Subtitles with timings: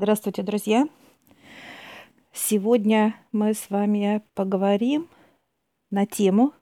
[0.00, 0.86] Здравствуйте, друзья!
[2.32, 5.08] Сегодня мы с вами поговорим
[5.90, 6.52] на тему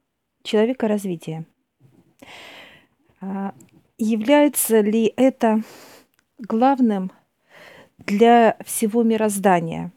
[0.43, 1.45] человека развития.
[3.21, 3.53] А,
[3.99, 5.61] является ли это
[6.39, 7.13] главным
[7.99, 9.93] для всего мироздания?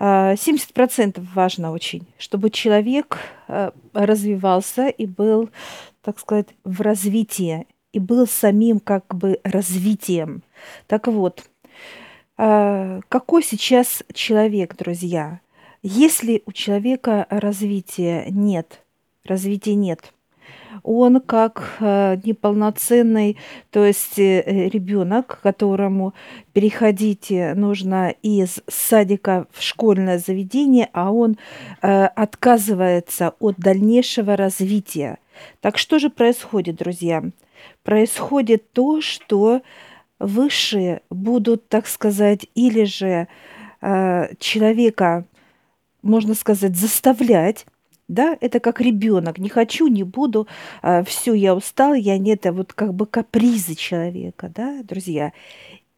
[0.00, 3.16] 70% а, важно очень, чтобы человек
[3.46, 5.50] а, развивался и был,
[6.02, 10.42] так сказать, в развитии, и был самим как бы развитием.
[10.88, 11.48] Так вот,
[12.36, 15.40] какой сейчас человек, друзья?
[15.82, 18.80] Если у человека развития нет,
[19.24, 20.14] развития нет,
[20.82, 23.36] он как э, неполноценный,
[23.70, 26.14] то есть э, ребенок, которому
[26.52, 31.36] переходить нужно из садика в школьное заведение, а он
[31.82, 35.18] э, отказывается от дальнейшего развития.
[35.60, 37.22] Так что же происходит, друзья?
[37.82, 39.62] Происходит то, что
[40.18, 43.28] высшие будут, так сказать, или же
[43.80, 45.26] э, человека,
[46.02, 47.66] можно сказать, заставлять,
[48.08, 50.46] да, это как ребенок, не хочу, не буду,
[50.82, 55.32] э, все, я устал, я не это вот как бы капризы человека, да, друзья,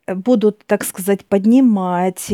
[0.07, 2.31] будут, так сказать, поднимать,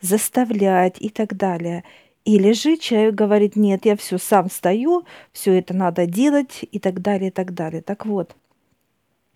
[0.00, 1.84] заставлять и так далее.
[2.24, 7.00] Или же человек говорит, нет, я все сам стою, все это надо делать и так
[7.02, 7.82] далее, и так далее.
[7.82, 8.36] Так вот,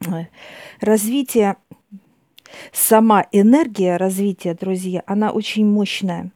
[0.06, 0.26] э,
[0.80, 1.56] развитие
[2.72, 6.30] сама энергия развития, друзья, она очень мощная.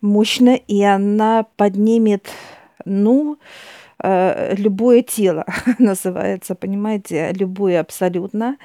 [0.00, 2.28] Мощная, и она поднимет,
[2.84, 3.38] ну,
[4.02, 5.46] э, любое тело
[5.78, 8.56] называется, понимаете, любое абсолютно.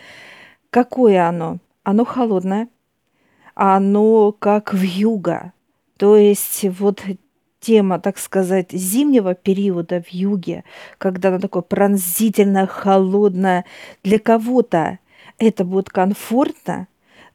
[0.70, 1.58] Какое оно?
[1.84, 2.68] Оно холодное,
[3.56, 5.54] оно как в юга.
[5.98, 7.04] То есть вот
[7.60, 10.64] тема, так сказать, зимнего периода в юге,
[10.98, 13.66] когда она такое пронзительно холодная
[14.04, 15.00] для кого-то
[15.40, 16.88] это будет комфортно,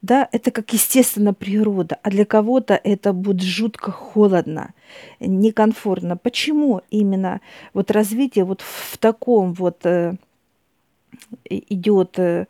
[0.02, 4.74] да, это как естественно природа, а для кого-то это будет жутко холодно,
[5.18, 6.18] некомфортно.
[6.18, 7.40] Почему именно
[7.72, 10.16] вот развитие вот в таком вот э,
[11.48, 12.46] идет э,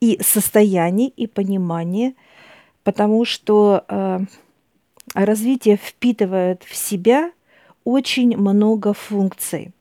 [0.00, 2.14] и состояние, и понимание,
[2.84, 4.20] потому что э,
[5.14, 7.32] развитие впитывает в себя
[7.84, 9.72] очень много функций.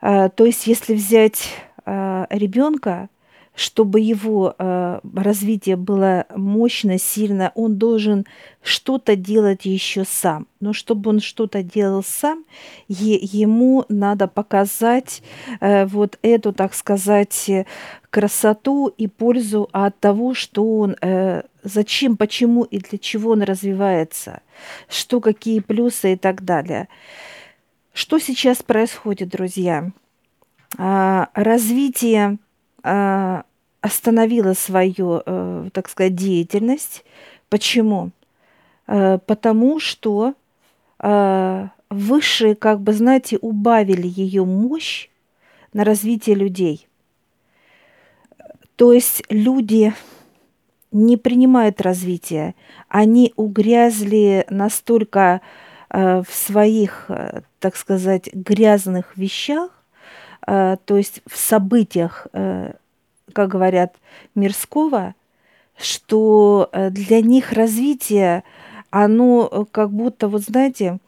[0.00, 1.50] Э, то есть, если взять
[1.84, 3.08] э, ребенка,
[3.56, 8.26] чтобы его э, развитие было мощно, сильно, он должен
[8.62, 10.46] что-то делать еще сам.
[10.60, 12.44] Но чтобы он что-то делал сам,
[12.86, 15.22] е- ему надо показать
[15.60, 17.50] э, вот эту, так сказать,
[18.10, 24.42] красоту и пользу от того, что он, э, зачем, почему и для чего он развивается,
[24.86, 26.88] что какие плюсы и так далее.
[27.94, 29.92] Что сейчас происходит, друзья?
[30.76, 32.36] А, развитие
[32.88, 33.45] а,
[33.86, 37.04] остановила свою, э, так сказать, деятельность.
[37.48, 38.10] Почему?
[38.88, 40.34] Э, потому что
[40.98, 45.08] э, высшие, как бы, знаете, убавили ее мощь
[45.72, 46.88] на развитие людей.
[48.74, 49.94] То есть люди
[50.90, 52.54] не принимают развития,
[52.88, 55.40] они угрязли настолько
[55.88, 57.10] в своих,
[57.58, 59.70] так сказать, грязных вещах,
[60.44, 62.26] то есть в событиях,
[63.32, 63.96] как говорят,
[64.34, 65.14] мирского,
[65.78, 68.44] что э, для них развитие,
[68.90, 70.98] оно э, как будто, вот знаете,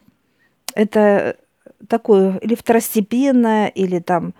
[0.75, 1.37] это
[1.87, 4.33] такое или второстепенное, или там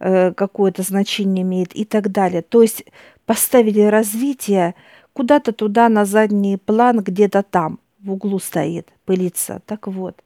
[0.00, 2.42] э, какое-то значение имеет и так далее.
[2.42, 2.84] То есть
[3.26, 4.74] поставили развитие
[5.12, 9.60] куда-то туда на задний план, где-то там, в углу стоит, пылится.
[9.66, 10.22] Так вот,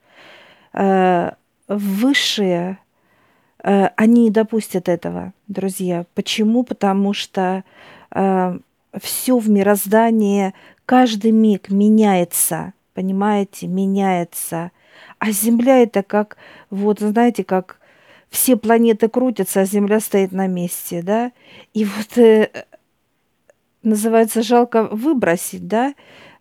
[1.68, 2.87] высшие Э,
[3.62, 6.04] они не допустят этого, друзья.
[6.14, 6.62] Почему?
[6.62, 7.64] Потому что
[8.14, 8.58] э,
[9.00, 10.54] все в мироздании
[10.86, 14.70] каждый миг меняется, понимаете, меняется.
[15.18, 16.36] А Земля это как,
[16.70, 17.80] вот знаете, как
[18.30, 21.32] все планеты крутятся, а Земля стоит на месте, да?
[21.74, 22.50] И вот э,
[23.82, 25.94] называется жалко выбросить, да?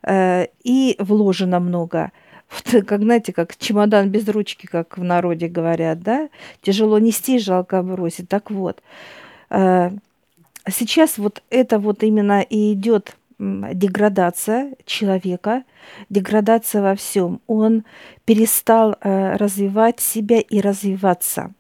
[0.03, 2.11] Э, и вложено много–
[2.73, 6.29] вот, как, знаете, как чемодан без ручки, как в народе говорят, да,
[6.61, 8.29] тяжело нести, жалко бросить.
[8.29, 8.81] Так вот,
[9.49, 9.91] э,
[10.69, 15.63] сейчас вот это вот именно и идет деградация человека,
[16.09, 17.39] деградация во всем.
[17.47, 17.83] Он
[18.25, 21.53] перестал э, развивать себя и развиваться.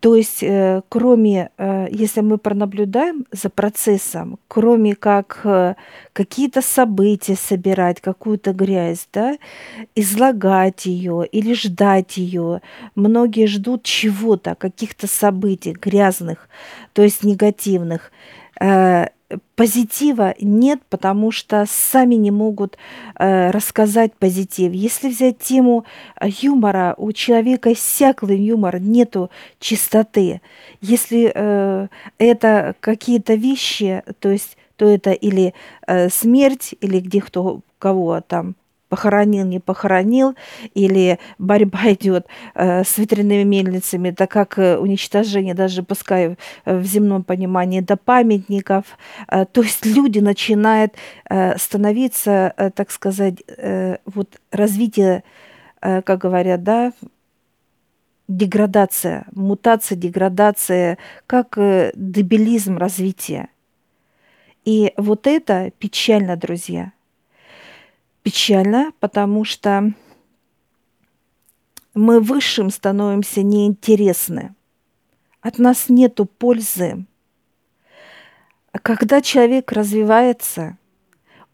[0.00, 5.74] То есть, э, кроме, э, если мы пронаблюдаем за процессом, кроме как э,
[6.12, 9.36] какие-то события собирать, какую-то грязь, да,
[9.94, 12.60] излагать ее или ждать ее,
[12.94, 16.48] многие ждут чего-то, каких-то событий грязных,
[16.92, 18.12] то есть негативных.
[19.56, 22.78] Позитива нет, потому что сами не могут
[23.18, 24.72] э, рассказать позитив.
[24.72, 25.84] Если взять тему
[26.20, 29.30] э, юмора, у человека иссяклый юмор, нету
[29.60, 30.40] чистоты.
[30.80, 31.88] Если э,
[32.18, 35.54] это какие-то вещи, то есть то это или
[35.86, 38.54] э, смерть, или где кто кого там
[38.88, 40.34] похоронил, не похоронил,
[40.74, 47.22] или борьба идет э, с ветряными мельницами, так как э, уничтожение, даже пускай в земном
[47.22, 48.84] понимании, до памятников.
[49.28, 50.94] Э, то есть люди начинают
[51.28, 55.22] э, становиться, э, так сказать, э, вот развитие,
[55.80, 56.92] э, как говорят, да,
[58.28, 63.48] деградация, мутация, деградация, как э, дебилизм развития.
[64.64, 66.92] И вот это печально, друзья–
[68.28, 69.94] печально, потому что
[71.94, 74.54] мы высшим становимся неинтересны.
[75.40, 77.06] От нас нету пользы.
[78.70, 80.76] Когда человек развивается,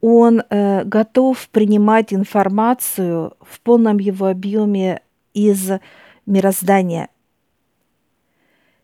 [0.01, 5.01] он э, готов принимать информацию в полном его объеме
[5.33, 5.71] из
[6.27, 7.09] мироздания.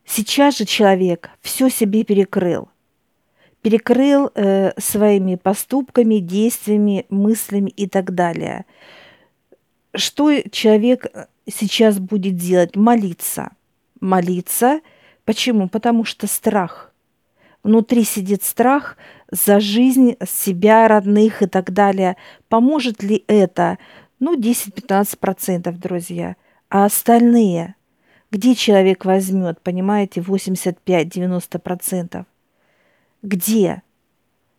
[0.04, 2.69] Сейчас же человек все себе перекрыл–
[3.62, 8.65] перекрыл э, своими поступками, действиями, мыслями и так далее.
[9.95, 12.77] Что человек э, сейчас будет делать?
[12.77, 13.51] Молиться.
[14.01, 14.81] Молиться.
[15.25, 15.69] Почему?
[15.69, 16.93] Потому что страх.
[17.62, 18.97] Внутри сидит страх
[19.31, 22.17] за жизнь себя, родных и так далее.
[22.49, 23.77] Поможет ли это?
[24.19, 26.37] Ну, 10-15%, друзья.
[26.71, 27.75] А остальные?
[28.31, 32.25] Где человек возьмет, понимаете, 85-90%?
[33.22, 33.82] Где.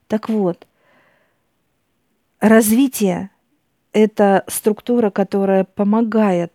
[0.07, 0.67] Так вот,
[2.39, 3.29] развитие–
[3.93, 6.51] это структура, которая помогает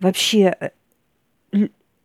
[0.00, 0.70] вообще э,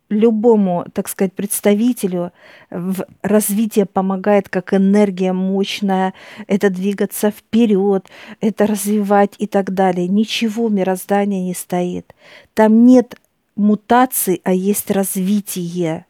[0.09, 2.31] любому, так сказать, представителю
[2.69, 6.13] в развитии помогает как энергия мощная,
[6.47, 8.07] это двигаться вперед,
[8.41, 10.07] это развивать и так далее.
[10.07, 12.13] Ничего мироздания не стоит.
[12.53, 13.15] Там нет
[13.55, 16.05] мутаций, а есть развитие.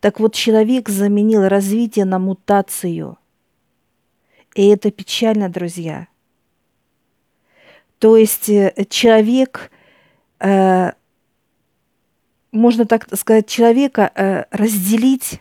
[0.00, 3.18] Так вот, человек заменил развитие на мутацию.
[4.54, 6.08] И это печально, друзья.
[7.98, 9.70] То есть э, человек,
[10.40, 10.92] э,
[12.50, 15.40] можно так сказать, человека э, разделить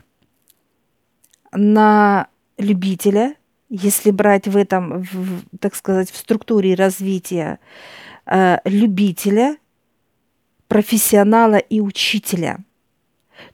[1.51, 2.27] на
[2.57, 3.35] любителя,
[3.67, 7.59] если брать в этом, в, так сказать, в структуре развития
[8.27, 9.57] э, любителя,
[10.67, 12.59] профессионала и учителя–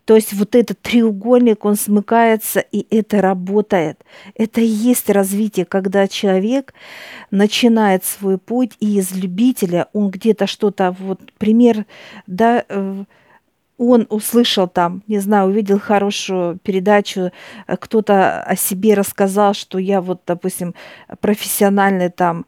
[0.07, 4.05] то есть вот этот треугольник, он смыкается, и это работает.
[4.35, 6.73] Это и есть развитие, когда человек
[7.29, 11.85] начинает свой путь, и из любителя он где-то что-то, вот пример,
[12.25, 13.03] да, э,
[13.77, 17.31] он услышал там, не знаю, увидел хорошую передачу,
[17.67, 20.73] э, кто-то о себе рассказал, что я вот, допустим,
[21.19, 22.45] профессиональный там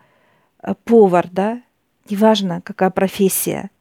[0.64, 1.62] э, повар, да,
[2.10, 3.70] неважно, какая профессия–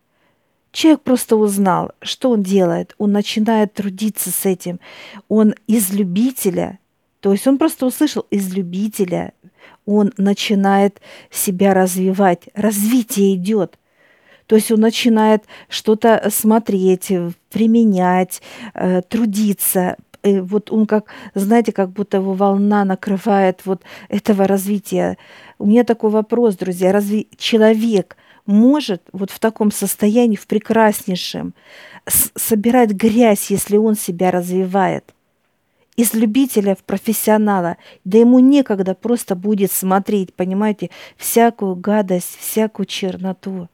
[0.72, 2.94] Человек просто узнал, что он делает.
[2.98, 4.80] Он начинает трудиться с этим.
[5.28, 6.78] Он из любителя,
[7.20, 9.32] то есть он просто услышал из любителя,
[9.86, 11.00] он начинает
[11.30, 12.48] себя развивать.
[12.54, 13.78] Развитие идет.
[14.46, 17.12] То есть он начинает что-то смотреть,
[17.50, 18.40] применять,
[18.74, 19.96] э, трудиться.
[20.22, 25.18] И вот он как, знаете, как будто его волна накрывает вот этого развития.
[25.58, 26.92] У меня такой вопрос, друзья.
[26.92, 28.16] Разве человек–
[28.48, 31.54] может вот в таком состоянии, в прекраснейшем,
[32.06, 35.14] собирать грязь, если он себя развивает.
[35.96, 40.88] Из любителя в профессионала, да ему некогда просто будет смотреть, понимаете,
[41.18, 43.68] всякую гадость, всякую черноту.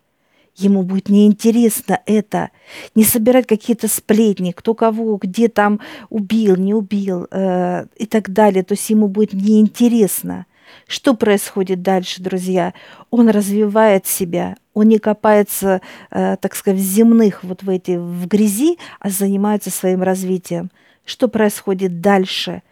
[0.57, 2.51] Ему будет неинтересно это,
[2.97, 8.65] не собирать какие-то сплетни, кто кого, где там убил, не убил э, и так далее.
[8.65, 10.47] То есть ему будет неинтересно.
[10.87, 12.75] Что происходит дальше, друзья?
[13.11, 18.27] Он развивает себя, он не копается, э, так сказать, в земных, вот в эти, в
[18.27, 20.71] грязи, а занимается своим развитием.
[21.05, 22.63] Что происходит дальше?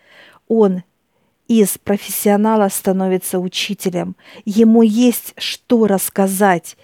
[0.48, 0.82] Он
[1.48, 4.16] из профессионала становится учителем.
[4.44, 6.76] Ему есть что рассказать,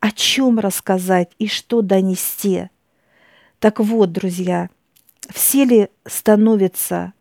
[0.00, 2.68] о чем рассказать и что донести.
[3.58, 4.68] Так вот, друзья,
[5.30, 7.12] все ли становятся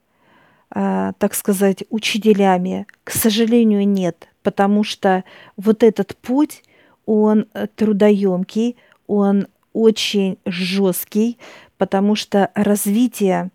[0.75, 5.23] так сказать, учителями, к сожалению, нет, потому что
[5.55, 6.63] вот этот путь,
[7.05, 8.75] он э, трудоемкий,
[9.07, 11.37] он очень жесткий,
[11.77, 13.51] потому что развитие,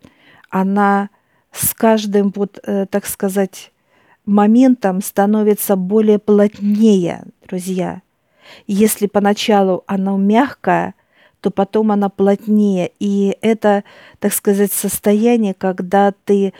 [0.48, 1.10] она
[1.52, 3.70] с каждым, вот, э, так сказать,
[4.24, 8.00] моментом становится более плотнее, друзья.
[8.66, 10.94] Если поначалу она мягкая,
[11.42, 12.92] то потом она плотнее.
[12.98, 13.84] И это,
[14.20, 16.52] так сказать, состояние, когда ты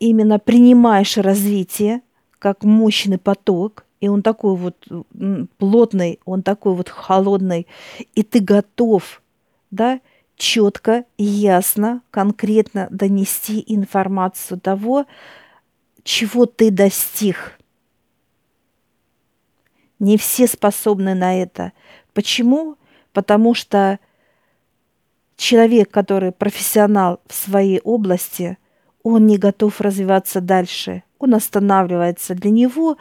[0.00, 2.02] именно принимаешь развитие
[2.40, 4.88] как мощный поток, и он такой вот
[5.58, 7.66] плотный, он такой вот холодный,
[8.14, 9.22] и ты готов,
[9.70, 10.00] да,
[10.36, 15.04] четко, ясно, конкретно донести информацию того,
[16.02, 17.58] чего ты достиг.
[19.98, 21.72] Не все способны на это.
[22.14, 22.76] Почему?
[23.12, 23.98] Потому что
[25.36, 28.56] человек, который профессионал в своей области,
[29.02, 31.02] он не готов развиваться дальше.
[31.18, 32.34] Он останавливается.
[32.34, 32.96] Для него,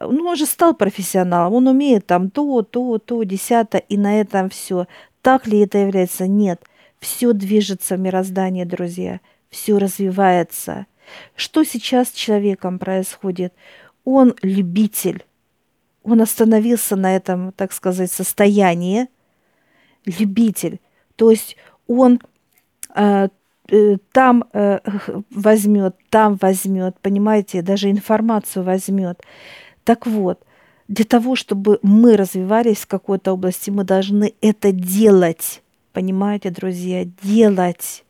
[0.00, 4.48] ну, он же стал профессионалом, он умеет там то, то, то, десятое, и на этом
[4.50, 4.86] все.
[5.22, 6.26] Так ли это является?
[6.26, 6.62] Нет.
[6.98, 9.20] Все движется в мироздании, друзья.
[9.50, 10.86] Все развивается.
[11.34, 13.52] Что сейчас с человеком происходит?
[14.04, 15.24] Он любитель.
[16.02, 19.08] Он остановился на этом, так сказать, состоянии.
[20.04, 20.80] Любитель.
[21.16, 22.20] То есть он
[22.94, 23.28] э,
[24.12, 24.78] там э,
[25.30, 29.22] возьмет, там возьмет, понимаете, даже информацию возьмет.
[29.84, 30.42] Так вот,
[30.88, 35.62] для того, чтобы мы развивались в какой-то области, мы должны это делать.
[35.92, 38.04] Понимаете, друзья, делать.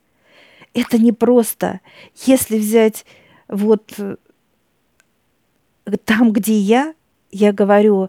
[0.73, 1.81] Это не просто.
[2.25, 3.05] Если взять
[3.49, 4.17] вот э,
[6.05, 6.95] там, где я,
[7.31, 8.09] я говорю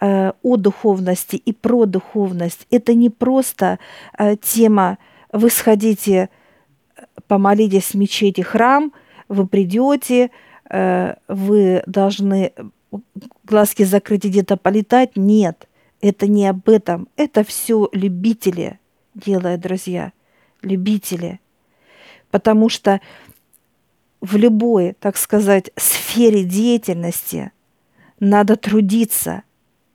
[0.00, 2.66] э, о духовности и про духовность.
[2.70, 3.78] Это не просто
[4.18, 4.98] э, тема
[5.32, 6.37] «вы сходите, э,
[7.26, 8.92] помолитесь в мечети, храм»,
[9.28, 10.30] вы придете,
[10.70, 12.52] э, вы должны
[13.44, 15.16] глазки закрыть и где-то полетать.
[15.16, 15.68] Нет,
[16.00, 17.08] это не об этом.
[17.16, 18.78] Это все любители
[19.14, 20.12] делают, друзья.
[20.62, 21.40] Любители.
[22.30, 23.00] Потому что
[24.20, 27.52] в любой, так сказать, сфере деятельности
[28.18, 29.42] надо трудиться.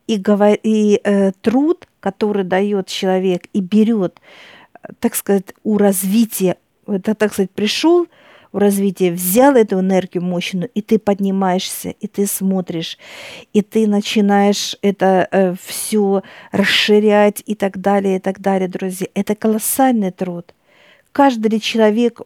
[0.05, 0.57] И, говор...
[0.61, 4.19] и э, труд, который дает человек и берет,
[4.99, 6.57] так сказать, у развития,
[6.87, 8.07] это, так сказать, пришел–
[8.53, 12.99] в развитии, взял эту энергию мощную, и ты поднимаешься, и ты смотришь,
[13.51, 16.21] и ты начинаешь это э, все
[16.51, 19.07] расширять и так далее, и так далее, друзья.
[19.15, 20.53] Это колоссальный труд.
[21.11, 22.21] Каждый человек,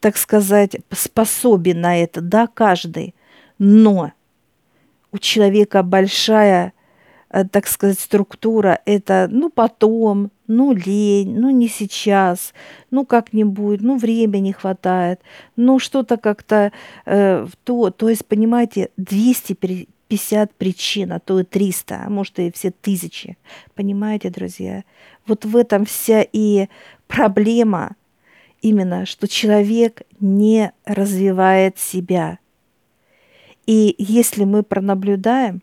[0.00, 3.14] так сказать, способен на это, да, каждый.
[3.58, 4.12] Но
[5.12, 6.72] у человека большая
[7.30, 12.52] так сказать, структура, это ну потом, ну лень, ну не сейчас,
[12.90, 15.20] ну как-нибудь, ну времени не хватает,
[15.54, 16.72] ну что-то как-то
[17.06, 22.72] э, то, то есть, понимаете, 250 причин, а то и 300, а может и все
[22.72, 23.38] тысячи,
[23.74, 24.82] понимаете, друзья?
[25.26, 26.66] Вот в этом вся и
[27.06, 27.94] проблема
[28.60, 32.38] именно, что человек не развивает себя.
[33.66, 35.62] И если мы пронаблюдаем,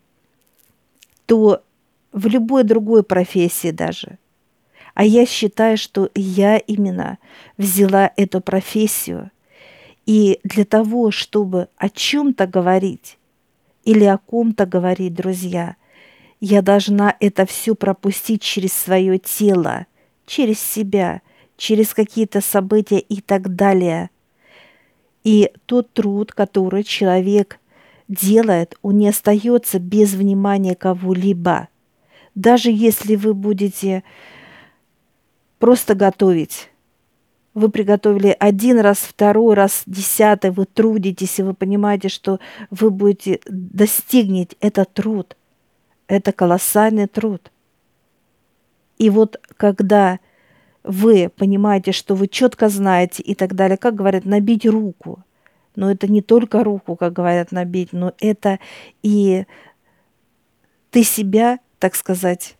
[1.28, 1.62] то
[2.10, 4.18] в любой другой профессии даже.
[4.94, 7.18] А я считаю, что я именно
[7.58, 9.30] взяла эту профессию.
[10.06, 13.18] И для того, чтобы о чем-то говорить
[13.84, 15.76] или о ком-то говорить, друзья,
[16.40, 19.86] я должна это все пропустить через свое тело,
[20.24, 21.20] через себя,
[21.58, 24.08] через какие-то события и так далее.
[25.24, 27.60] И тот труд, который человек
[28.08, 31.68] делает, он не остается без внимания кого-либо.
[32.34, 34.02] Даже если вы будете
[35.58, 36.70] просто готовить,
[37.54, 42.38] вы приготовили один раз, второй раз, десятый, вы трудитесь, и вы понимаете, что
[42.70, 45.36] вы будете достигнуть этот труд.
[46.06, 47.50] Это колоссальный труд.
[48.98, 50.20] И вот когда
[50.84, 55.22] вы понимаете, что вы четко знаете и так далее, как говорят, набить руку–
[55.78, 58.58] но это не только руку, как говорят, набить, но это
[59.04, 59.46] и
[60.90, 62.56] ты себя, так сказать,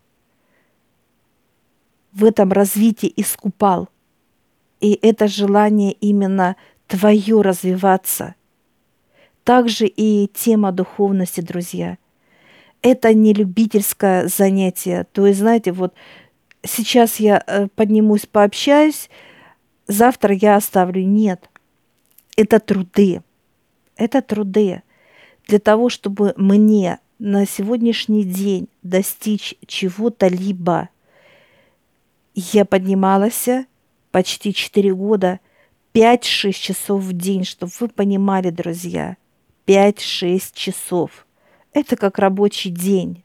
[2.13, 3.89] в этом развитии искупал.
[4.79, 6.55] И это желание именно
[6.87, 8.37] твое развиваться.
[9.43, 11.99] Также и тема духовности, друзья.
[12.83, 15.09] Это не любительское занятие.
[15.11, 15.93] То есть, знаете, вот
[16.63, 19.11] сейчас я э, поднимусь, пообщаюсь,
[19.89, 21.05] завтра я оставлю.
[21.05, 21.51] Нет
[22.39, 23.21] это труды.
[23.97, 24.83] Это труды
[25.49, 30.89] для того, чтобы мне на сегодняшний день достичь чего-то либо.
[32.35, 33.49] Я поднималась
[34.13, 35.41] почти 4 года
[35.95, 39.17] 5-6 часов в день, чтобы вы понимали, друзья.
[39.67, 41.27] 5-6 часов.
[41.73, 43.25] Это как рабочий день.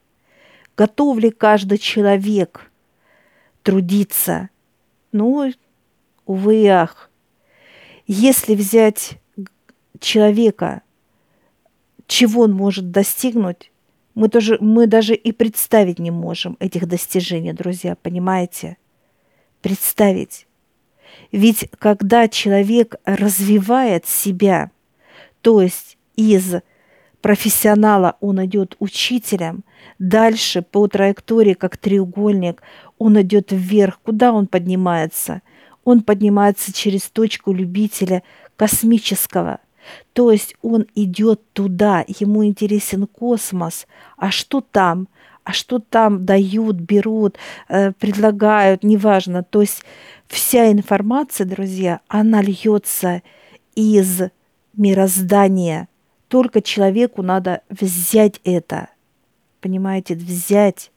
[0.75, 2.71] Готов ли каждый человек
[3.61, 4.49] трудиться?
[5.11, 5.53] Ну,
[6.25, 7.11] увы и ах–
[8.07, 9.19] если взять
[9.99, 10.81] человека,
[12.07, 13.71] чего он может достигнуть,
[14.15, 18.77] мы, тоже, мы даже и представить не можем этих достижений, друзья, понимаете?
[19.61, 20.45] Представить.
[21.31, 24.71] Ведь когда человек развивает себя,
[25.41, 26.55] То есть из
[27.21, 29.63] профессионала он идет учителем,
[29.99, 32.61] дальше по траектории, как треугольник,
[32.97, 33.99] он идет вверх.
[34.03, 35.41] Куда он поднимается?
[35.83, 38.23] Он поднимается через точку любителя
[38.55, 39.59] космического.
[40.13, 43.87] То есть он идет туда, ему интересен космос.
[44.17, 45.07] А что там?
[45.43, 47.37] А что там дают, берут,
[47.67, 49.43] э, предлагают, неважно.
[49.43, 49.83] То есть
[50.27, 53.21] вся информация, друзья, она льется
[53.75, 54.21] из
[54.73, 55.89] мироздания.
[56.29, 58.87] Только человеку надо взять это.
[59.59, 60.91] Понимаете, взять,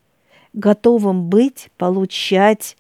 [0.52, 2.76] готовым быть, получать,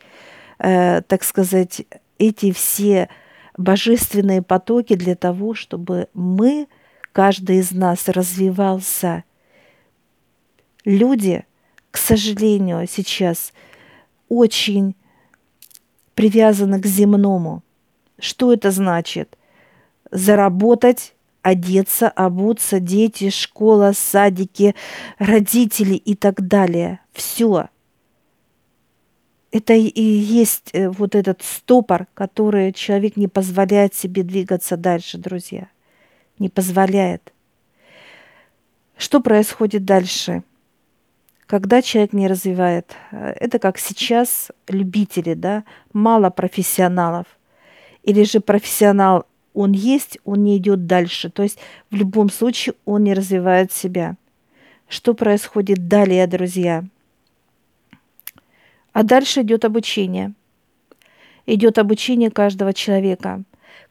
[0.58, 1.82] э, так сказать,
[2.18, 3.08] эти все
[3.56, 6.68] божественные потоки для того, чтобы мы,
[7.12, 9.24] каждый из нас развивался.
[10.84, 11.44] Люди,
[11.90, 13.52] к сожалению, сейчас
[14.28, 14.94] очень
[16.14, 17.62] привязаны к земному.
[18.18, 19.36] Что это значит?
[20.10, 24.74] Заработать, одеться, обуться, дети, школа, садики,
[25.18, 27.00] родители и так далее.
[27.12, 27.68] Все.
[29.52, 35.68] Это и есть э, вот этот стопор, который человек не позволяет себе двигаться дальше, друзья.
[36.38, 37.32] Не позволяет.
[38.96, 40.42] Что происходит дальше?
[41.46, 47.26] Когда человек не развивает, э, это как сейчас любители, да, мало профессионалов.
[48.02, 51.30] Или же профессионал, он есть, он не идет дальше.
[51.30, 51.58] То есть
[51.90, 54.16] в любом случае он не развивает себя.
[54.88, 56.84] Что происходит далее, друзья?
[58.96, 60.32] А дальше идет обучение.
[61.44, 63.42] Идет обучение каждого человека.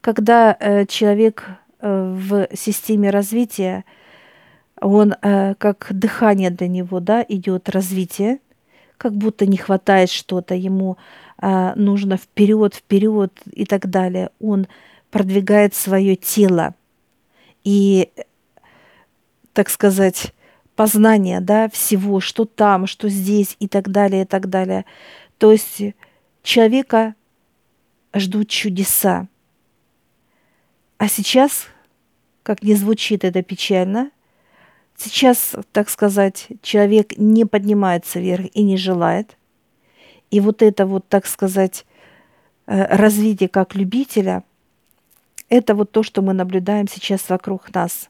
[0.02, 1.46] Когда э, человек
[1.80, 3.86] э, в системе развития–
[4.82, 8.40] он э, как дыхание для него, да, идет развитие,
[8.98, 10.98] как будто не хватает что-то, ему
[11.42, 14.30] э, нужно вперед, вперед и так далее.
[14.40, 14.68] Он
[15.12, 16.76] продвигает свое тело
[17.64, 18.10] и,
[19.54, 20.34] так сказать,
[20.76, 24.86] познание, да, всего, что там, что здесь и так далее, и так далее.
[25.38, 25.82] То есть
[26.44, 27.16] человека
[28.14, 29.28] ждут чудеса.
[30.98, 31.68] А сейчас,
[32.44, 34.12] как не звучит это печально,
[34.98, 39.38] Сейчас, так сказать, человек не поднимается вверх и не желает.
[40.32, 41.86] И вот это вот, так сказать,
[42.66, 44.44] э, развитие как любителя,
[45.50, 48.10] это вот то, что мы наблюдаем сейчас вокруг нас.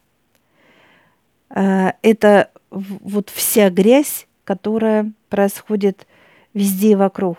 [1.50, 6.06] Э, это вот вся грязь, которая происходит
[6.54, 7.38] везде вокруг.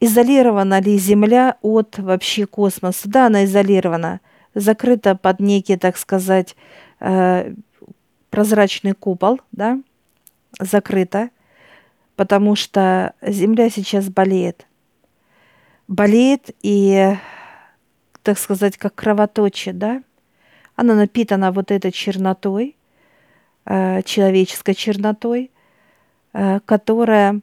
[0.00, 3.08] Изолирована ли Земля от вообще космоса?
[3.08, 4.20] Да, она изолирована–
[4.54, 6.56] закрыта под некий, так сказать,
[7.00, 7.54] э,
[8.30, 9.80] прозрачный купол, да,
[10.58, 11.30] закрыта,
[12.16, 14.66] потому что Земля сейчас болеет.
[15.88, 17.16] Болеет и,
[18.22, 20.02] так сказать, как кровоточит, да,
[20.80, 22.76] она напитана вот этой чернотой,
[23.66, 25.50] э, человеческой чернотой,
[26.32, 27.40] э, которая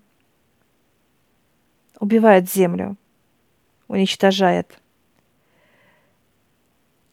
[2.00, 2.95] убивает Землю,
[3.88, 4.80] уничтожает–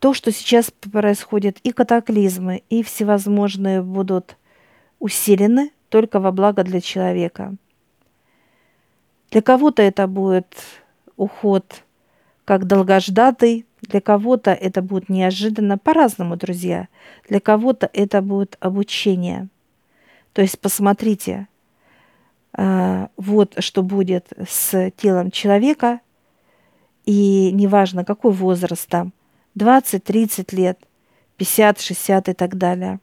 [0.04, 4.36] то, что сейчас происходит, и катаклизмы, и всевозможные будут
[4.98, 7.54] усилены только во благо для человека.
[9.30, 10.54] Для кого-то это будет
[11.16, 11.83] уход
[12.44, 16.88] как долгождатый, для кого-то это будет неожиданно, по-разному, друзья.
[17.28, 19.48] Для кого-то это будет обучение.
[20.32, 21.48] То есть посмотрите,
[22.52, 26.00] а, вот что будет с телом человека,
[27.04, 29.12] и неважно, какой возраст там–
[29.56, 30.78] 20-30 лет,
[31.36, 33.00] 50, 60 и так далее.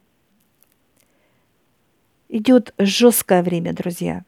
[2.29, 4.23] Идет жесткое время, друзья.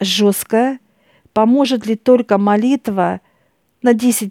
[0.00, 0.80] Жесткое.
[1.32, 3.20] Поможет ли только молитва
[3.86, 4.30] на 10%,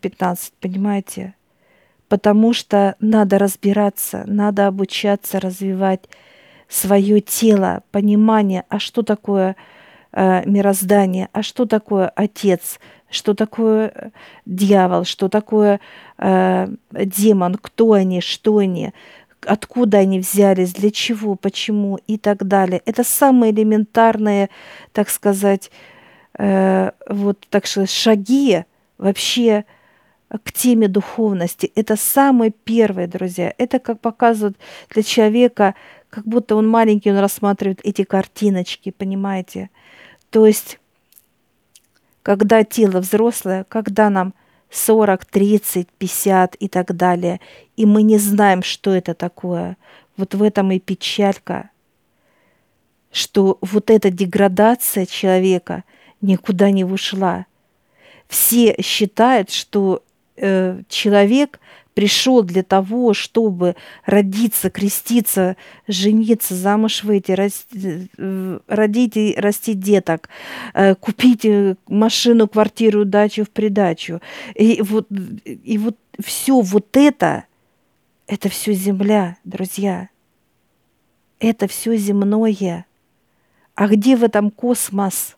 [0.00, 1.34] 15%, понимаете?
[2.08, 6.08] Потому что надо разбираться, надо обучаться, развивать
[6.68, 9.56] свое тело, понимание, а что такое
[10.12, 12.78] э, мироздание, а что такое Отец,
[13.10, 14.10] что такое э,
[14.46, 15.80] дьявол, что такое
[16.18, 18.92] э, демон, кто они, что они,
[19.44, 22.80] откуда они взялись, для чего, почему и так далее.
[22.86, 24.50] Это самые элементарные,
[24.92, 25.72] так сказать,
[26.38, 28.64] э, вот так сказать, шаги
[28.98, 29.64] вообще
[30.28, 31.70] к теме духовности.
[31.74, 33.54] Это самые первые, друзья.
[33.58, 34.56] Это как показывают
[34.90, 35.74] для человека,
[36.10, 39.70] как будто он маленький, он рассматривает эти картиночки, понимаете?
[40.30, 40.78] То есть
[42.24, 44.32] когда тело взрослое, когда нам
[44.70, 47.38] 40, 30, 50 и так далее,
[47.76, 49.76] и мы не знаем, что это такое.
[50.16, 51.70] Вот в этом и печалька,
[53.12, 55.84] что вот эта деградация человека
[56.22, 57.46] никуда не ушла.
[58.28, 60.02] Все считают, что
[60.36, 61.60] э, человек
[61.94, 65.56] пришел для того, чтобы родиться, креститься,
[65.86, 70.28] жениться, замуж выйти, расти, э, родить и растить деток,
[70.74, 74.20] э, купить э, машину, квартиру, дачу в придачу.
[74.54, 75.06] И вот,
[75.44, 77.44] и вот все вот это,
[78.26, 80.08] это все земля, друзья.
[81.38, 82.86] Это все земное.
[83.74, 85.36] А где в этом космос?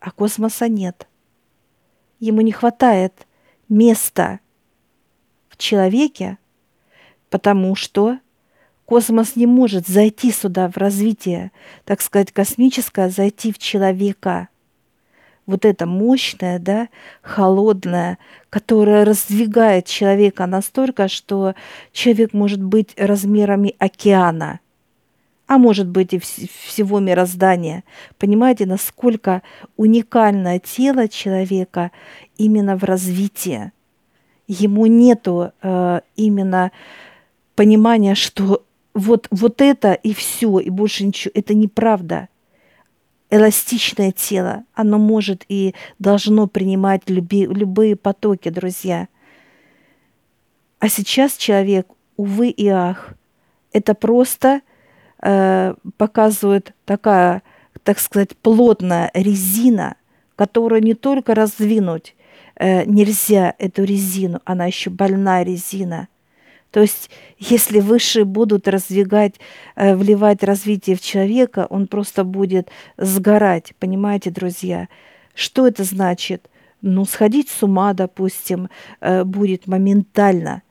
[0.00, 1.06] А космоса нет.
[2.20, 3.26] Ему не хватает
[3.68, 4.40] места–
[5.56, 6.38] человеке,
[7.30, 8.18] потому что
[8.84, 11.50] космос не может зайти сюда в развитие,
[11.84, 14.48] так сказать, космическое, зайти в человека.
[15.46, 16.88] Вот это мощное, да,
[17.22, 18.18] холодное,
[18.50, 21.54] которое раздвигает человека настолько, что
[21.92, 24.58] человек может быть размерами океана,
[25.46, 27.84] а может быть и всего мироздания.
[28.18, 29.42] Понимаете, насколько
[29.76, 31.90] уникальное тело человека
[32.36, 33.72] именно в развитии–
[34.46, 36.72] ему нету э, именно
[37.54, 41.32] понимания, что вот, вот это и все, и больше ничего.
[41.34, 42.28] Это неправда.
[43.28, 49.08] Эластичное тело, оно может и должно принимать люби, любые потоки, друзья.
[50.78, 53.14] А сейчас человек, увы и ах,
[53.72, 54.60] это просто
[55.26, 57.42] э, показывает такая,
[57.82, 59.96] так сказать, плотная резина,
[60.36, 62.14] которую не только раздвинуть,
[62.54, 66.08] э, нельзя эту резину, она еще больная резина.
[66.70, 69.34] То есть, если высшие будут раздвигать,
[69.74, 74.88] э, вливать развитие в человека, он просто будет сгорать, понимаете, друзья?
[75.34, 76.48] Что это значит?
[76.82, 78.68] Ну, сходить с ума, допустим,
[79.00, 80.62] э, будет моментально.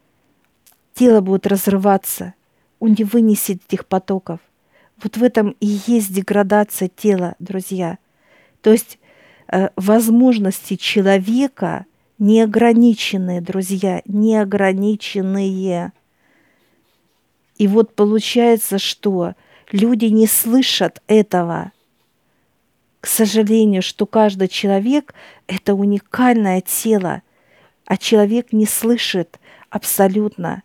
[0.93, 2.35] Тело будет разрываться,
[2.79, 4.39] он не вынесет этих потоков.
[5.03, 7.97] Вот в этом и есть деградация тела, друзья.
[8.61, 8.97] То есть
[9.47, 11.85] Э, возможности человека
[12.17, 15.91] неограниченные, друзья, неограниченные.
[17.57, 19.33] И вот получается, что
[19.71, 21.71] люди не слышат этого.
[23.01, 25.13] К сожалению, что каждый человек–
[25.47, 27.21] это уникальное тело,
[27.85, 30.63] а человек не слышит абсолютно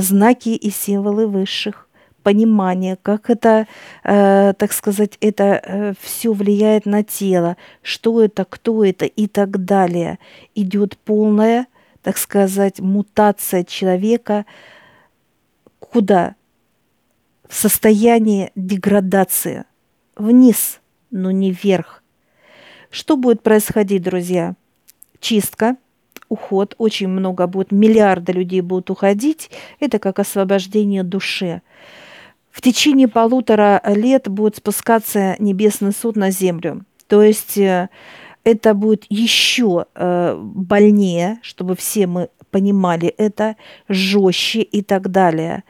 [0.00, 1.88] знаки и символы высших
[2.22, 3.66] понимание, как это,
[4.04, 9.64] э, так сказать, это э, все влияет на тело, что это, кто это и так
[9.64, 10.18] далее.
[10.54, 11.66] Идет полная,
[12.02, 14.46] так сказать, мутация человека
[15.92, 16.36] куда?
[17.48, 19.64] В состоянии деградации.
[20.16, 22.02] Вниз, но не вверх.
[22.90, 24.54] Что будет происходить, друзья?
[25.20, 25.76] Чистка,
[26.32, 29.50] уход, очень много будет, миллиарды людей будут уходить.
[29.80, 31.60] Это как освобождение души.
[32.50, 36.84] В течение полутора лет будет спускаться небесный суд на землю.
[37.06, 37.88] То есть э,
[38.44, 43.56] это будет еще э, больнее, чтобы все мы понимали это,
[43.88, 45.64] жестче и так далее.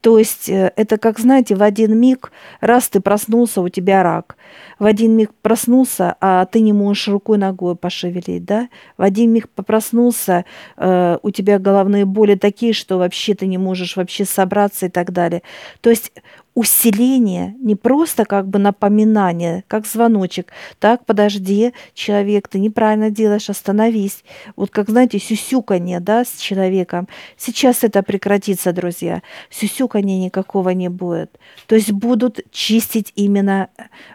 [0.00, 2.30] То есть э, это как, знаете, в один миг,
[2.60, 4.36] раз ты проснулся, у тебя рак.
[4.78, 8.68] В один миг проснулся, а ты не можешь рукой ногой пошевелить, да?
[8.96, 10.44] В один миг проснулся,
[10.76, 15.12] э, у тебя головные боли такие, что вообще ты не можешь вообще собраться и так
[15.12, 15.42] далее.
[15.80, 16.12] То есть
[16.58, 20.50] усиление, не просто как бы напоминание, как звоночек.
[20.80, 24.24] Так, подожди, человек, ты неправильно делаешь, остановись.
[24.56, 27.06] Вот как, знаете, сюсюканье, да, с человеком.
[27.36, 29.22] Сейчас это прекратится, друзья.
[29.50, 31.38] Сюсюканья никакого не будет.
[31.68, 33.68] То есть будут чистить именно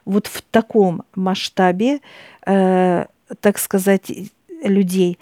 [0.04, 2.02] вот в таком масштабе,
[2.46, 3.06] э,
[3.40, 4.12] так сказать,
[4.66, 5.18] людей.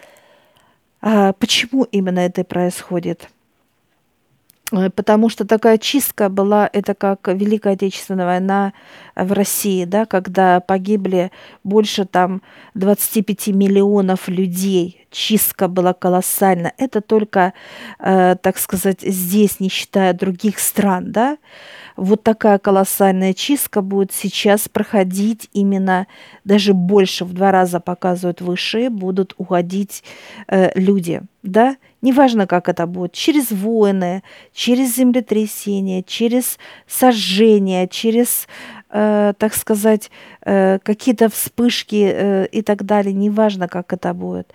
[1.01, 3.29] А почему именно это происходит?
[4.71, 8.73] Э, потому что такая чистка была, это как Великая Отечественная война
[9.15, 11.31] в России, да, когда погибли
[11.63, 12.41] больше там
[12.75, 15.00] 25 миллионов людей.
[15.11, 16.71] Чистка была колоссальна.
[16.77, 17.53] Это только,
[17.99, 21.37] э, так сказать, здесь, не считая других стран, да.
[21.97, 26.07] Вот такая колоссальная чистка будет сейчас проходить именно
[26.45, 30.03] даже больше, в два раза показывают выше, будут уходить
[30.47, 38.47] э, люди, да, Неважно, как это будет, через войны, через землетрясения, через сожжения, через,
[38.89, 40.09] э, так сказать,
[40.41, 44.51] э, какие-то вспышки э, и так далее, неважно, как это будет,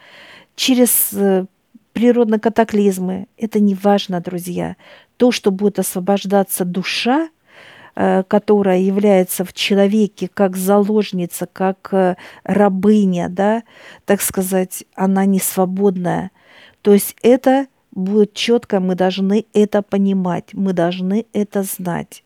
[0.57, 1.47] через э,
[1.93, 4.77] природные катаклизмы, это не важно, друзья.
[5.17, 7.29] То, что будет освобождаться душа,
[7.95, 13.63] э, которая является в человеке как заложница, как э, рабыня, да,
[14.05, 16.33] так сказать, она не свободная–
[16.87, 22.23] то есть это будет четко, мы должны это понимать, мы должны это знать.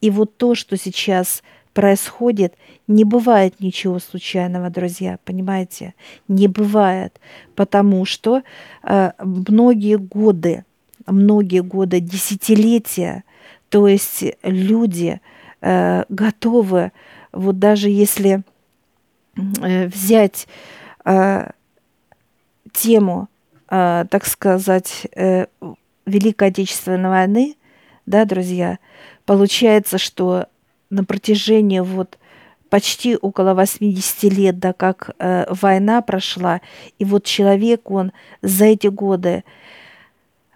[0.00, 1.42] И вот то, что сейчас
[1.74, 2.54] происходит,
[2.86, 5.94] не бывает ничего случайного, друзья, понимаете?
[6.28, 7.20] Не бывает,
[7.54, 8.42] потому что
[8.82, 10.64] э, многие годы,
[11.06, 13.24] многие годы, десятилетия,
[13.68, 15.20] то есть люди
[15.60, 16.92] э, готовы,
[17.32, 18.42] вот даже если
[19.36, 20.46] э, взять
[21.04, 21.50] э,
[22.72, 23.28] тему,
[23.68, 25.46] э, так сказать, э,
[26.06, 27.56] Великой Отечественной войны,
[28.06, 28.78] да, друзья,
[29.24, 30.46] получается, что
[30.94, 32.18] на протяжении вот
[32.70, 36.60] почти около 80 лет, да, как э, война прошла,
[36.98, 39.44] и вот человек, он за эти годы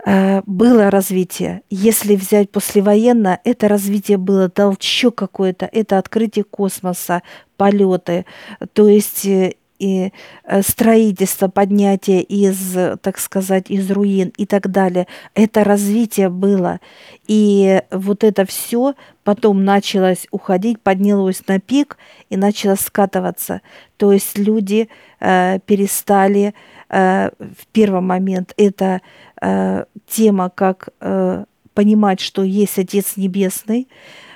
[0.05, 1.62] э, было развитие.
[1.70, 7.22] Если взять послевоенно, это развитие было толчок какой-то, это открытие космоса,
[7.57, 8.24] полеты,
[8.72, 10.12] то есть э, и
[10.45, 15.07] э, строительство, поднятие из, так сказать, из руин и так далее.
[15.35, 16.81] Это развитие было.
[17.27, 21.99] И вот это все потом началось уходить, поднялось на пик
[22.31, 23.61] и начало скатываться.
[23.97, 24.88] То есть люди
[25.21, 26.55] э, перестали
[26.88, 29.01] э, в первый момент это
[29.41, 33.87] э, тема, как э, понимать, что есть Отец Небесный,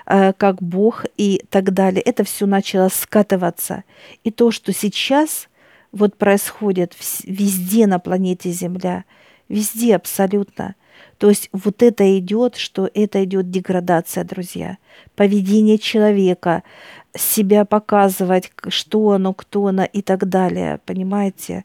[0.04, 2.02] как Бог и так далее.
[2.02, 3.84] Это все начало скатываться.
[4.24, 5.48] И то, что сейчас
[5.92, 9.04] вот происходит везде на планете Земля,
[9.48, 10.74] везде абсолютно.
[11.18, 14.78] То есть вот это идет, что это идет деградация, друзья.
[15.14, 16.62] Поведение человека,
[17.14, 21.64] себя показывать, что оно, кто оно и так далее, понимаете?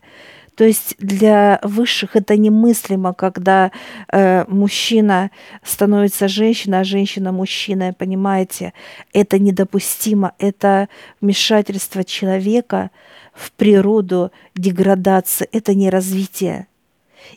[0.58, 3.72] То есть для высших это немыслимо, когда
[4.12, 5.30] э, мужчина
[5.64, 8.74] становится женщиной, а женщина мужчиной, понимаете?
[9.14, 10.90] Это недопустимо, это
[11.22, 12.90] вмешательство человека
[13.34, 16.66] в природу, деградация, это не развитие.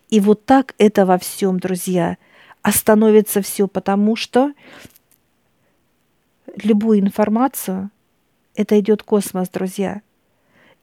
[0.09, 2.17] И вот так это во всем, друзья.
[2.63, 4.55] Остановится все потому, что
[6.63, 7.91] любую информацию,
[8.55, 10.01] это идет космос, друзья,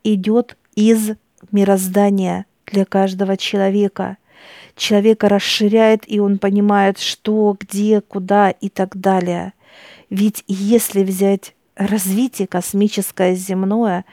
[0.03, 1.13] идет из
[1.51, 4.17] мироздание для каждого человека.
[4.75, 9.53] Человека расширяет, и он понимает, что, где, куда и так далее.
[10.09, 14.05] Ведь если взять развитие космическое, земное,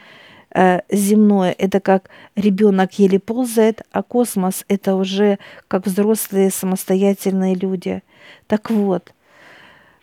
[0.55, 8.03] э, земное это как ребенок еле ползает, а космос это уже как взрослые самостоятельные люди.
[8.47, 9.13] Так вот,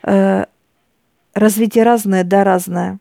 [0.04, 0.46] э,
[1.34, 3.00] развитие разное, да, разное.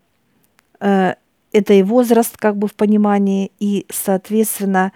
[1.53, 4.93] Это и возраст как бы в понимании, и, соответственно,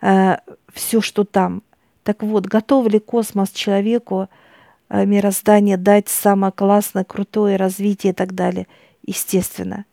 [0.00, 0.36] э,
[0.72, 1.62] все, что там.
[2.02, 4.28] Так вот, готов ли космос человеку,
[4.88, 8.66] э, мироздание дать самое классное, крутое развитие и так далее?
[9.04, 9.84] Естественно.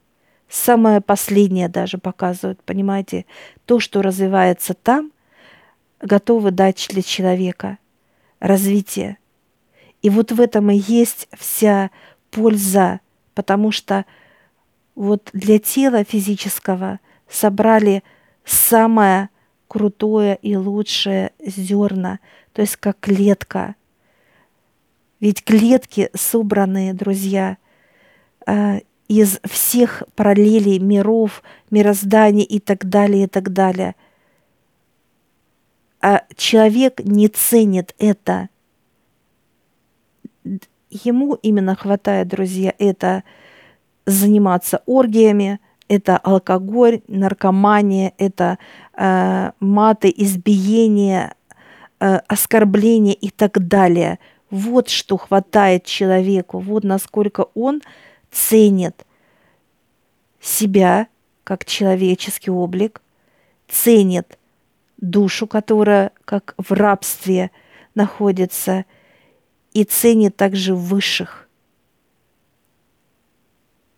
[0.47, 3.25] Самое последнее даже показывают, понимаете?
[3.65, 5.11] То, что развивается там,
[5.99, 7.77] готовы дать для человека
[8.39, 9.17] развитие.
[10.01, 11.89] И вот в этом и есть вся
[12.29, 12.99] польза,
[13.33, 14.05] потому что
[14.95, 18.03] вот для тела физического собрали
[18.45, 19.29] самое
[19.67, 22.19] крутое и лучшее зерна,
[22.53, 23.75] то есть как клетка.
[25.19, 27.57] Ведь клетки собранные, друзья,
[28.45, 33.95] э, из всех параллелей миров, мирозданий и так далее, и так далее.
[36.01, 38.49] А человек не ценит это.
[40.89, 43.23] Ему именно хватает, друзья, это–
[44.05, 48.57] заниматься оргиями, это алкоголь, наркомания, это
[48.97, 51.35] э, маты, избиение,
[51.99, 54.19] э, оскорбление и так далее.
[54.49, 57.81] Вот что хватает человеку, вот насколько он
[58.31, 59.05] ценит
[60.39, 61.07] себя
[61.43, 63.01] как человеческий облик,
[63.67, 64.37] ценит
[64.97, 67.51] душу, которая как в рабстве
[67.93, 68.85] находится,
[69.73, 71.44] и ценит также высших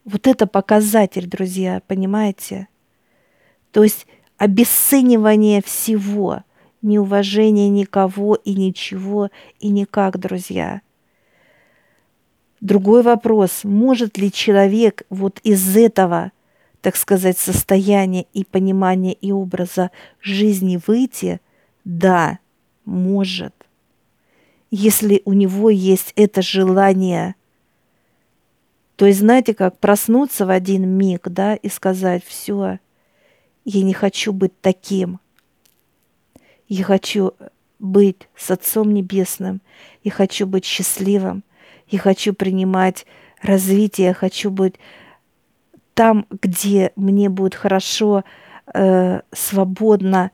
[0.08, 2.70] вот это показатель, друзья, понимаете?
[3.72, 6.43] То есть обесценивание всего,
[6.82, 10.80] неуважение никого и ничего и никак, друзья.
[12.62, 16.32] Другой вопрос, может ли человек вот из этого,
[16.80, 19.91] так сказать, состояния и понимания и образа
[20.22, 21.41] жизни выйти?
[21.84, 22.39] Да,
[22.86, 23.54] может.
[24.72, 27.36] Если у него есть это желание–
[28.98, 32.80] то есть, знаете, как проснуться в один миг, да, и сказать, все,
[33.64, 35.20] я не хочу быть таким.
[36.68, 37.34] Я хочу
[37.78, 39.62] быть с Отцом Небесным.
[40.04, 41.44] Я хочу быть счастливым.
[41.88, 43.06] Я хочу принимать
[43.44, 44.08] развитие.
[44.08, 44.76] Я хочу быть
[45.94, 48.24] там, где мне будет хорошо,
[48.74, 50.32] э, свободно,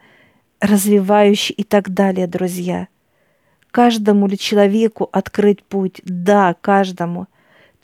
[0.62, 2.88] развивающе и так далее, друзья.
[3.72, 6.00] Каждому ли человеку открыть путь?
[6.06, 7.28] Да, каждому–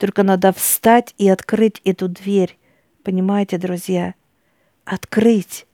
[0.00, 2.56] Только надо встать и открыть эту дверь.
[3.02, 4.14] Понимаете, друзья?
[4.86, 5.66] Открыть.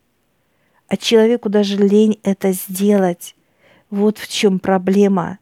[0.89, 3.37] А человеку даже лень это сделать.
[3.89, 5.39] Вот в чем проблема.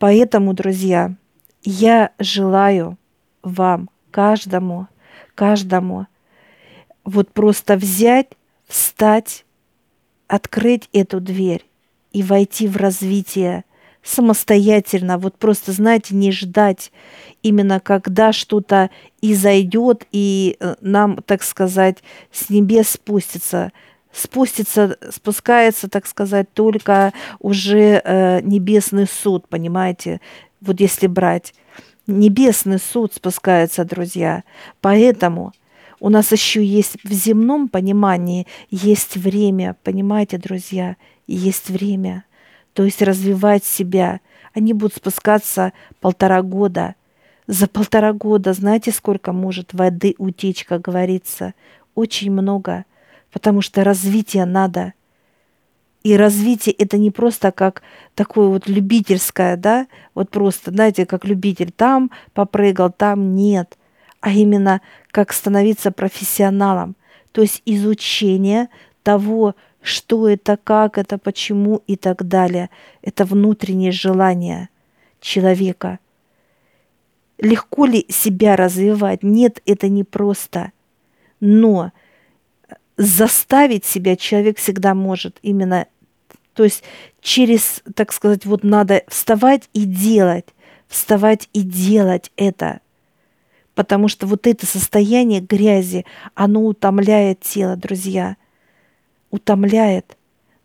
[0.00, 1.14] Поэтому, друзья,
[1.62, 2.98] я желаю
[3.44, 4.88] вам, каждому,
[5.36, 6.08] каждому,
[7.04, 8.32] вот просто взять,
[8.66, 9.44] встать,
[10.26, 11.64] открыть эту дверь
[12.10, 13.62] и войти в развитие
[14.02, 16.92] самостоятельно, вот просто, знаете, не ждать
[17.42, 21.98] именно когда что-то и зайдет, и э, нам, так сказать,
[22.32, 23.72] с небес спустится.
[24.12, 30.20] Спустится, спускается, так сказать, только уже э, небесный суд, понимаете,
[30.60, 31.54] вот если брать.
[32.06, 34.42] Небесный суд спускается, друзья.
[34.80, 35.52] Поэтому
[36.00, 42.24] у нас еще есть в земном понимании, есть время, понимаете, друзья, есть время.
[42.72, 44.20] То есть развивать себя.
[44.54, 46.94] Они будут спускаться полтора года.
[47.46, 51.54] За полтора года знаете, сколько может воды утечь, как говорится?
[51.94, 52.84] Очень много,
[53.32, 54.92] потому что развитие надо.
[56.02, 57.82] И развитие это не просто как
[58.14, 63.76] такое вот любительское, да, вот просто, знаете, как любитель там попрыгал, там нет
[64.20, 64.80] а именно
[65.10, 66.94] как становиться профессионалом,
[67.32, 68.68] то есть изучение
[69.02, 72.70] того, что это, как это, почему и так далее.
[73.02, 74.68] Это внутреннее желание
[75.20, 75.98] человека.
[77.38, 79.22] Легко ли себя развивать?
[79.22, 80.72] Нет, это не просто.
[81.40, 81.92] Но
[82.96, 85.86] заставить себя человек всегда может именно,
[86.52, 86.84] то есть
[87.22, 90.46] через, так сказать, вот надо вставать и делать,
[90.86, 92.80] вставать и делать это–
[93.80, 98.36] потому что вот это состояние грязи, оно утомляет тело, друзья,
[99.30, 100.16] утомляет.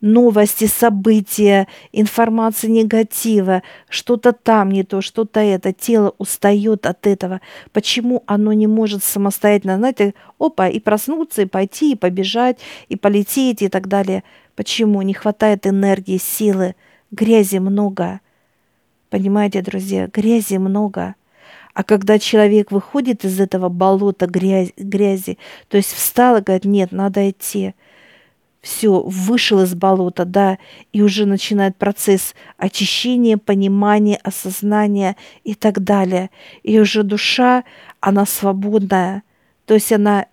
[0.01, 5.73] Новости, события, информация негатива, что-то там не то, что-то это.
[5.73, 7.41] Тело устает от этого.
[7.71, 13.63] Почему оно не может самостоятельно, знаете, опа, и проснуться, и пойти, и побежать, и полететь,
[13.63, 14.23] и так далее.
[14.55, 15.01] Почему?
[15.01, 16.75] Не хватает энергии, силы,
[17.09, 18.19] грязи много.
[19.09, 21.15] Понимаете, друзья, грязи много.
[21.73, 26.91] А когда человек выходит из этого болота грязи, грязи то есть встал и говорит, нет,
[26.91, 27.75] надо идти,
[28.65, 30.57] все, вышел из болота, да,
[30.91, 36.31] и уже начинает процесс очищения, понимания, осознания и так далее.
[36.63, 37.63] И уже душа,
[37.99, 39.21] она свободная,
[39.67, 40.25] то есть она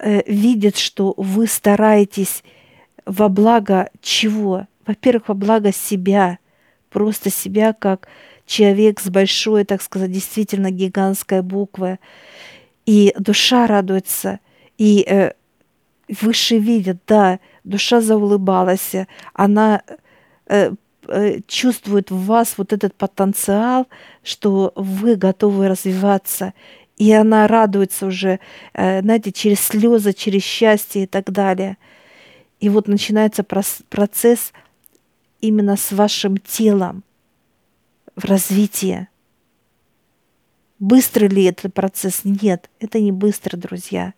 [0.00, 2.42] э, видит, что вы стараетесь
[3.04, 4.66] во благо чего?
[4.84, 6.38] Во-первых, во благо себя,
[6.90, 8.08] просто себя как
[8.44, 12.00] человек с большой, так сказать, действительно гигантской буквы.
[12.86, 14.40] И душа радуется,
[14.78, 15.34] и э,
[16.08, 18.94] выше видит, да, душа заулыбалась,
[19.32, 19.82] она
[20.46, 20.72] э,
[21.08, 23.86] э, чувствует в вас вот этот потенциал,
[24.22, 26.54] что вы готовы развиваться,
[26.96, 28.40] и она радуется уже,
[28.72, 31.76] э, знаете, через слезы, через счастье и так далее.
[32.60, 34.52] И вот начинается процесс
[35.40, 37.04] именно с вашим телом
[38.14, 39.08] в развитии.
[40.78, 42.20] Быстро ли этот процесс?
[42.24, 44.14] Нет, это не быстро, друзья.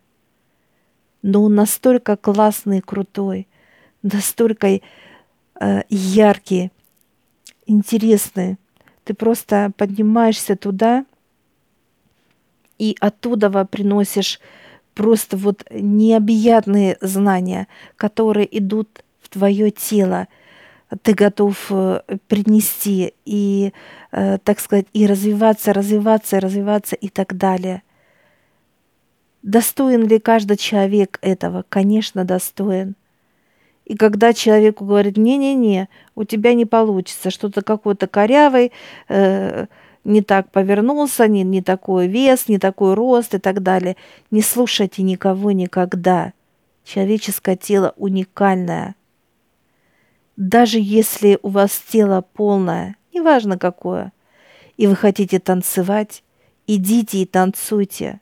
[1.23, 3.49] Но он настолько классный крутой,
[4.03, 4.81] настолько э,
[5.89, 6.71] яркий,
[7.67, 8.57] интересный.
[9.05, 11.05] Ты просто поднимаешься туда
[12.79, 14.41] и оттуда приносишь
[14.95, 20.29] просто вот необъятные знания, которые идут в твое тело,
[21.03, 23.73] ты готов э, принести и,
[24.11, 27.83] э, так сказать, и развиваться, развиваться, развиваться и так далее.
[29.43, 31.65] Достоин ли каждый человек этого?
[31.69, 32.95] Конечно, достоин.
[33.85, 38.73] И когда человеку говорит, не-не-не, у тебя не получится, что-то какой-то корявый,
[39.09, 39.67] э,
[40.05, 43.97] не так повернулся, не, не такой вес, не такой рост и так далее.
[44.31, 46.33] Не слушайте никого никогда.
[46.85, 48.95] Человеческое тело уникальное–
[50.39, 54.13] даже если у вас тело полное, неважно какое,
[54.77, 56.23] и вы хотите танцевать,
[56.69, 58.21] идите и танцуйте.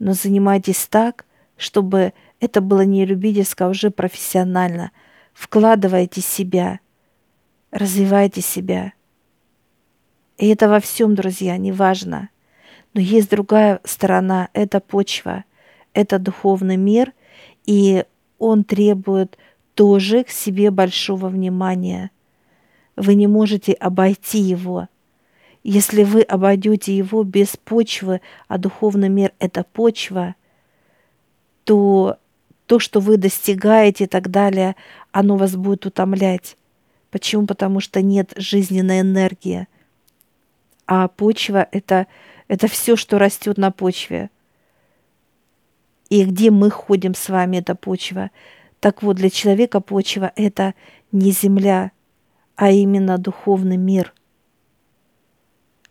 [0.00, 1.24] Но занимайтесь так,
[1.56, 4.90] чтобы это было не любительское, а уже профессионально.
[5.32, 6.80] Вкладывайте себя,
[7.70, 8.92] развивайте себя.
[10.38, 12.30] И это во всем, друзья, неважно.
[12.94, 15.44] Но есть другая сторона, это почва,
[15.92, 17.12] это духовный мир,
[17.64, 18.04] и
[18.38, 19.38] он требует–
[19.80, 22.10] тоже к себе большого внимания.
[22.96, 24.88] Вы не можете обойти его.
[25.62, 30.34] Если вы обойдете его без почвы, а духовный мир– это почва,
[31.64, 32.16] то
[32.66, 34.76] то, что вы достигаете и так далее,
[35.12, 36.56] оно вас будет утомлять.
[37.10, 37.46] Почему?
[37.46, 39.66] Потому что нет жизненной энергии.
[40.86, 42.06] А почва это,
[42.48, 44.30] это все, что растет на почве.
[46.08, 48.30] И где мы ходим с вами, эта почва.
[48.80, 50.74] Так вот, для человека почва это
[51.12, 51.92] не земля,
[52.56, 54.14] а именно духовный мир,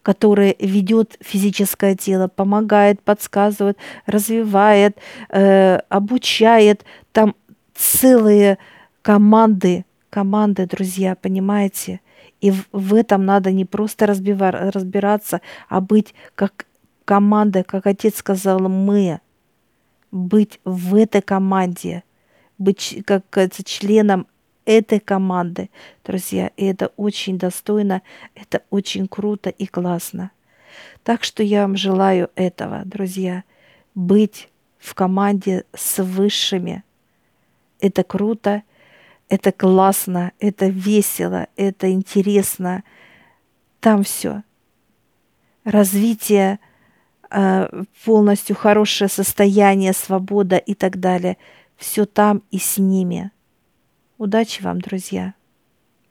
[0.03, 4.97] который ведет физическое тело, помогает, подсказывает, развивает,
[5.29, 6.85] э, обучает.
[7.11, 7.35] Там
[7.75, 8.57] целые
[9.01, 12.01] команды команды, друзья, понимаете?
[12.41, 16.65] И в, в этом надо не просто разбивар, разбираться, а быть как
[17.05, 19.19] команда, как отец сказал, мы.
[20.11, 22.03] Быть в этой команде,
[22.57, 24.27] быть как говорится, членом
[24.69, 25.71] этой команды,
[26.05, 26.51] друзья.
[26.55, 28.03] И это очень достойно,
[28.35, 30.29] это очень круто и классно.
[31.03, 33.43] Так что я вам желаю этого, друзья,
[33.95, 34.47] быть
[34.77, 36.83] в команде с высшими.
[37.79, 38.61] Это круто,
[39.27, 42.83] это классно, это весело, это интересно.
[43.79, 44.43] Там все.
[45.63, 46.59] Развитие,
[47.31, 51.37] э, полностью хорошее состояние, свобода и так далее.
[51.75, 53.31] Все там и с ними.
[54.19, 55.33] Удачи вам, друзья!